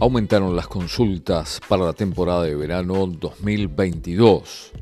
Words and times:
Aumentaron 0.00 0.56
las 0.56 0.66
consultas 0.66 1.60
para 1.68 1.84
la 1.84 1.92
temporada 1.92 2.44
de 2.44 2.54
verano 2.54 3.06
2022. 3.06 4.72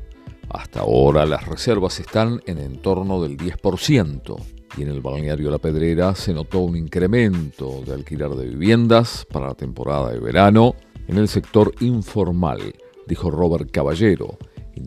Hasta 0.49 0.79
ahora 0.79 1.25
las 1.25 1.45
reservas 1.45 1.99
están 1.99 2.41
en 2.45 2.57
en 2.57 2.81
torno 2.81 3.21
del 3.21 3.35
10% 3.35 4.37
y 4.77 4.83
en 4.83 4.87
el 4.87 5.01
balneario 5.01 5.51
La 5.51 5.57
Pedrera 5.57 6.15
se 6.15 6.33
notó 6.33 6.59
un 6.59 6.77
incremento 6.77 7.81
de 7.85 7.95
alquiler 7.95 8.29
de 8.29 8.45
viviendas 8.45 9.27
para 9.29 9.47
la 9.47 9.55
temporada 9.55 10.09
de 10.13 10.21
verano 10.21 10.75
en 11.09 11.17
el 11.17 11.27
sector 11.27 11.73
informal, 11.81 12.73
dijo 13.05 13.29
Robert 13.29 13.69
Caballero, 13.71 14.37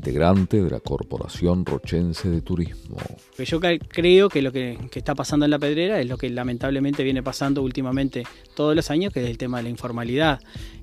integrante 0.02 0.60
de 0.60 0.68
la 0.68 0.80
Corporación 0.80 1.64
Rochense 1.64 2.28
de 2.28 2.40
Turismo. 2.40 2.96
Yo 3.38 3.60
creo 3.60 4.28
que 4.28 4.42
lo 4.42 4.50
que, 4.50 4.76
está 4.94 5.14
pasando 5.14 5.44
en 5.44 5.52
la 5.52 5.60
pedrera 5.60 6.00
es 6.00 6.08
lo 6.08 6.18
que 6.18 6.28
lamentablemente 6.28 7.04
viene 7.04 7.22
pasando 7.22 7.62
últimamente 7.62 8.24
todos 8.56 8.74
los 8.74 8.90
años, 8.90 9.12
que 9.12 9.22
es 9.22 9.30
el 9.30 9.38
tema 9.38 9.58
de 9.58 9.64
la 9.64 9.68
informalidad. 9.68 10.40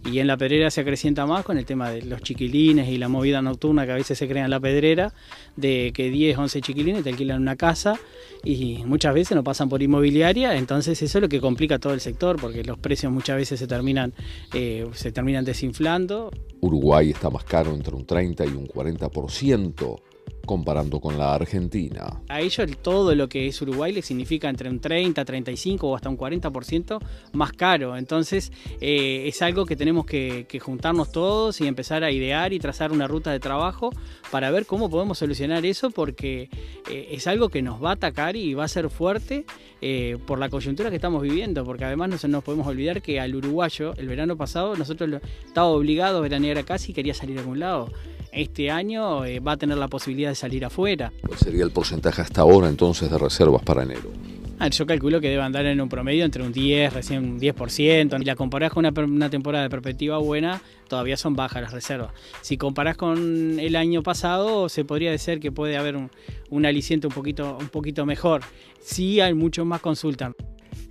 Y 0.09 0.19
en 0.19 0.27
la 0.27 0.37
pedrera 0.37 0.71
se 0.71 0.79
acrecienta 0.79 1.25
más 1.25 1.43
con 1.43 1.57
el 1.57 1.65
tema 1.65 1.91
de 1.91 2.03
los 2.03 2.21
chiquilines 2.21 2.87
y 2.87 2.97
la 2.97 3.09
movida 3.09 3.41
nocturna 3.41 3.85
que 3.85 3.91
a 3.91 3.95
veces 3.95 4.17
se 4.17 4.25
crea 4.25 4.45
en 4.45 4.51
la 4.51 4.61
pedrera, 4.61 5.13
de 5.57 5.91
que 5.93 6.09
10, 6.09 6.37
11 6.37 6.61
chiquilines 6.61 7.03
te 7.03 7.09
alquilan 7.09 7.41
una 7.41 7.57
casa 7.57 7.99
y 8.45 8.83
muchas 8.85 9.13
veces 9.13 9.35
no 9.35 9.43
pasan 9.43 9.67
por 9.67 9.83
inmobiliaria, 9.83 10.55
entonces 10.55 11.01
eso 11.01 11.17
es 11.17 11.21
lo 11.21 11.27
que 11.27 11.41
complica 11.41 11.77
todo 11.77 11.93
el 11.93 11.99
sector, 11.99 12.39
porque 12.39 12.63
los 12.63 12.79
precios 12.79 13.11
muchas 13.11 13.35
veces 13.35 13.59
se 13.59 13.67
terminan, 13.67 14.13
eh, 14.53 14.87
se 14.93 15.11
terminan 15.11 15.43
desinflando. 15.43 16.31
Uruguay 16.61 17.11
está 17.11 17.29
más 17.29 17.43
caro 17.43 17.73
entre 17.73 17.95
un 17.95 18.05
30 18.05 18.45
y 18.45 18.49
un 18.49 18.67
40% 18.67 19.99
comparando 20.49 20.99
con 20.99 21.15
la 21.15 21.35
Argentina. 21.35 22.23
A 22.27 22.41
ellos 22.41 22.67
todo 22.81 23.13
lo 23.13 23.29
que 23.29 23.45
es 23.45 23.61
Uruguay 23.61 23.93
les 23.93 24.07
significa 24.07 24.49
entre 24.49 24.67
un 24.67 24.79
30, 24.79 25.23
35 25.23 25.87
o 25.87 25.95
hasta 25.95 26.09
un 26.09 26.17
40% 26.17 26.99
más 27.33 27.53
caro. 27.53 27.95
Entonces 27.95 28.51
eh, 28.81 29.25
es 29.27 29.43
algo 29.43 29.67
que 29.67 29.75
tenemos 29.75 30.07
que, 30.07 30.47
juntarnos 30.59 31.11
todos 31.11 31.61
y 31.61 31.67
empezar 31.67 32.03
a 32.03 32.09
idear 32.09 32.51
y 32.51 32.57
trazar 32.57 32.91
una 32.91 33.05
ruta 33.05 33.31
de 33.31 33.39
trabajo 33.39 33.91
para 34.31 34.49
ver 34.49 34.65
cómo 34.65 34.89
podemos 34.89 35.19
solucionar 35.19 35.67
eso 35.67 35.91
porque 35.91 36.49
eh, 36.89 37.09
es 37.11 37.27
algo 37.27 37.49
que 37.49 37.61
nos 37.61 37.83
va 37.83 37.91
a 37.91 37.93
atacar 37.93 38.35
y 38.35 38.55
va 38.55 38.63
a 38.63 38.67
ser 38.67 38.89
fuerte 38.89 39.45
eh, 39.81 40.17
por 40.25 40.39
la 40.39 40.49
coyuntura 40.49 40.89
que 40.89 40.95
estamos 40.95 41.21
viviendo. 41.21 41.63
Porque 41.63 41.85
además 41.85 42.23
no 42.23 42.29
nos 42.29 42.43
podemos 42.43 42.65
olvidar 42.65 43.03
que 43.03 43.19
al 43.19 43.35
uruguayo 43.35 43.93
el 43.97 44.07
verano 44.07 44.35
pasado 44.35 44.75
nosotros 44.75 45.21
estaba 45.45 45.67
obligado 45.67 46.17
a 46.17 46.21
veranear 46.21 46.57
acá 46.57 46.79
si 46.79 46.91
quería 46.91 47.13
salir 47.13 47.37
a 47.37 47.41
algún 47.41 47.59
lado 47.59 47.91
este 48.31 48.71
año 48.71 49.25
eh, 49.25 49.39
va 49.39 49.53
a 49.53 49.57
tener 49.57 49.77
la 49.77 49.87
posibilidad 49.87 50.29
de 50.29 50.35
salir 50.35 50.65
afuera. 50.65 51.11
¿Cuál 51.25 51.37
sería 51.37 51.63
el 51.63 51.71
porcentaje 51.71 52.21
hasta 52.21 52.41
ahora 52.41 52.69
entonces 52.69 53.09
de 53.09 53.17
reservas 53.17 53.63
para 53.63 53.83
enero? 53.83 54.11
Ah, 54.61 54.67
yo 54.67 54.85
calculo 54.85 55.21
que 55.21 55.29
debe 55.29 55.41
andar 55.41 55.65
en 55.67 55.79
un 55.79 55.87
promedio 55.87 56.25
entre 56.25 56.43
un 56.43 56.51
10, 56.51 56.91
recién 56.91 57.23
un 57.23 57.39
10%. 57.39 58.17
Si 58.17 58.25
la 58.25 58.35
comparás 58.35 58.73
con 58.73 58.85
una, 58.85 59.29
temporada 59.29 59.63
de 59.63 59.69
perspectiva 59.69 60.17
buena, 60.17 60.61
todavía 60.89 61.15
son 61.15 61.33
bajas 61.33 61.61
las 61.61 61.71
reservas. 61.71 62.11
Si 62.41 62.57
comparás 62.57 62.97
con 62.97 63.57
el 63.57 63.77
año 63.77 64.03
pasado, 64.03 64.67
se 64.67 64.83
podría 64.83 65.11
decir 65.11 65.39
que 65.39 65.53
puede 65.53 65.77
haber 65.77 65.95
un, 65.95 66.11
un 66.49 66.65
aliciente 66.65 67.07
un 67.07 67.13
poquito, 67.13 67.57
un 67.57 67.69
poquito 67.69 68.05
mejor. 68.05 68.41
Sí 68.81 69.21
hay 69.21 69.33
mucho 69.33 69.63
más 69.63 69.79
consultas. 69.79 70.33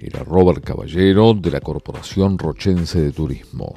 Era 0.01 0.25
Robert 0.25 0.65
Caballero 0.65 1.35
de 1.35 1.51
la 1.51 1.61
Corporación 1.61 2.39
Rochense 2.39 3.03
de 3.03 3.13
Turismo. 3.13 3.75